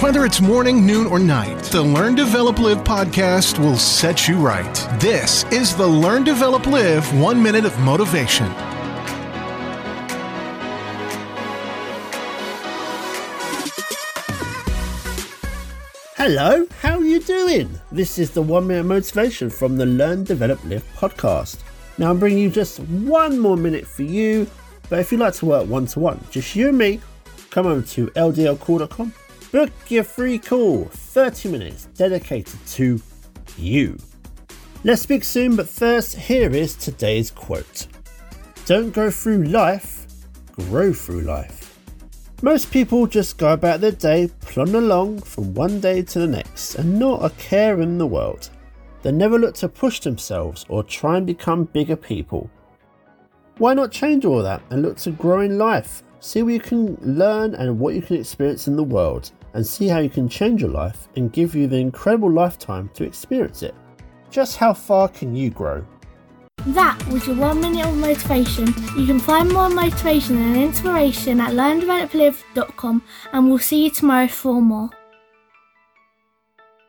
Whether 0.00 0.24
it's 0.24 0.40
morning, 0.40 0.86
noon, 0.86 1.06
or 1.06 1.18
night, 1.18 1.62
the 1.64 1.82
Learn, 1.82 2.14
Develop, 2.14 2.58
Live 2.58 2.78
podcast 2.84 3.58
will 3.58 3.76
set 3.76 4.26
you 4.26 4.38
right. 4.38 4.74
This 4.98 5.44
is 5.52 5.76
the 5.76 5.86
Learn, 5.86 6.24
Develop, 6.24 6.66
Live 6.66 7.20
One 7.20 7.42
Minute 7.42 7.66
of 7.66 7.78
Motivation. 7.80 8.46
Hello, 16.16 16.66
how 16.80 16.96
are 16.98 17.04
you 17.04 17.20
doing? 17.20 17.78
This 17.92 18.18
is 18.18 18.30
the 18.30 18.40
One 18.40 18.68
Minute 18.68 18.86
Motivation 18.86 19.50
from 19.50 19.76
the 19.76 19.84
Learn, 19.84 20.24
Develop, 20.24 20.64
Live 20.64 20.84
podcast. 20.96 21.58
Now, 21.98 22.08
I'm 22.10 22.18
bringing 22.18 22.38
you 22.38 22.50
just 22.50 22.78
one 22.80 23.38
more 23.38 23.58
minute 23.58 23.86
for 23.86 24.04
you, 24.04 24.46
but 24.88 25.00
if 25.00 25.12
you'd 25.12 25.20
like 25.20 25.34
to 25.34 25.44
work 25.44 25.68
one 25.68 25.84
to 25.88 26.00
one, 26.00 26.24
just 26.30 26.56
you 26.56 26.70
and 26.70 26.78
me, 26.78 27.00
come 27.50 27.66
over 27.66 27.82
to 27.82 28.06
ldlcall.com, 28.06 29.12
book 29.52 29.72
your 29.88 30.04
free 30.04 30.38
call, 30.38 30.84
30 30.84 31.50
minutes 31.50 31.86
dedicated 31.96 32.58
to 32.66 33.00
you. 33.56 33.96
Let's 34.84 35.02
speak 35.02 35.24
soon, 35.24 35.56
but 35.56 35.68
first, 35.68 36.16
here 36.16 36.50
is 36.50 36.74
today's 36.74 37.30
quote 37.30 37.86
Don't 38.64 38.92
go 38.92 39.10
through 39.10 39.44
life, 39.44 40.06
grow 40.52 40.92
through 40.92 41.22
life. 41.22 41.78
Most 42.42 42.70
people 42.70 43.06
just 43.06 43.36
go 43.36 43.52
about 43.52 43.80
their 43.80 43.92
day 43.92 44.30
plodding 44.40 44.76
along 44.76 45.20
from 45.22 45.52
one 45.52 45.80
day 45.80 46.00
to 46.02 46.20
the 46.20 46.26
next 46.26 46.76
and 46.76 46.98
not 46.98 47.24
a 47.24 47.30
care 47.36 47.82
in 47.82 47.98
the 47.98 48.06
world. 48.06 48.48
They 49.02 49.12
never 49.12 49.38
look 49.38 49.54
to 49.56 49.68
push 49.68 50.00
themselves 50.00 50.64
or 50.68 50.82
try 50.82 51.18
and 51.18 51.26
become 51.26 51.64
bigger 51.64 51.96
people. 51.96 52.50
Why 53.58 53.74
not 53.74 53.92
change 53.92 54.24
all 54.24 54.42
that 54.42 54.62
and 54.70 54.80
look 54.80 54.96
to 54.98 55.10
grow 55.10 55.40
in 55.40 55.58
life? 55.58 56.02
See 56.20 56.42
what 56.42 56.52
you 56.52 56.60
can 56.60 56.96
learn 57.00 57.54
and 57.54 57.78
what 57.78 57.94
you 57.94 58.02
can 58.02 58.16
experience 58.16 58.68
in 58.68 58.76
the 58.76 58.84
world, 58.84 59.32
and 59.54 59.66
see 59.66 59.88
how 59.88 59.98
you 59.98 60.10
can 60.10 60.28
change 60.28 60.60
your 60.60 60.70
life 60.70 61.08
and 61.16 61.32
give 61.32 61.54
you 61.54 61.66
the 61.66 61.78
incredible 61.78 62.30
lifetime 62.30 62.90
to 62.94 63.04
experience 63.04 63.62
it. 63.62 63.74
Just 64.30 64.58
how 64.58 64.74
far 64.74 65.08
can 65.08 65.34
you 65.34 65.50
grow? 65.50 65.84
That 66.66 67.02
was 67.08 67.26
your 67.26 67.36
one 67.36 67.62
minute 67.62 67.86
of 67.86 67.96
motivation. 67.96 68.66
You 68.96 69.06
can 69.06 69.18
find 69.18 69.50
more 69.50 69.70
motivation 69.70 70.36
and 70.36 70.56
inspiration 70.56 71.40
at 71.40 71.52
learndeveloplive.com 71.52 73.02
and 73.32 73.48
we'll 73.48 73.58
see 73.58 73.84
you 73.84 73.90
tomorrow 73.90 74.28
for 74.28 74.60
more. 74.60 74.90